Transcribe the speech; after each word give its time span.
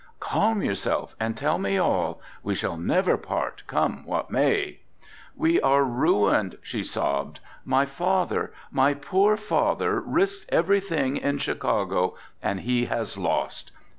"Calm 0.19 0.63
yourself 0.63 1.15
and 1.19 1.37
tell 1.37 1.59
me 1.59 1.77
all. 1.77 2.19
We 2.41 2.55
shall 2.55 2.75
never 2.75 3.17
part, 3.17 3.61
come 3.67 4.03
what 4.03 4.31
may." 4.31 4.79
"We 5.35 5.61
are 5.61 5.83
ruined," 5.83 6.57
she 6.63 6.83
sobbed. 6.83 7.39
"My 7.63 7.85
father, 7.85 8.51
my 8.71 8.95
poor 8.95 9.37
father 9.37 9.99
risked 10.01 10.51
everything 10.51 11.17
in 11.17 11.37
Chicago 11.37 12.15
and 12.41 12.61
he 12.61 12.85
has 12.85 13.15
lost. 13.15 13.71